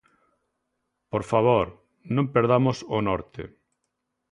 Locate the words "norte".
3.09-3.43